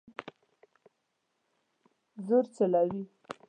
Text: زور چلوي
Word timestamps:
زور 2.27 2.45
چلوي 2.55 3.03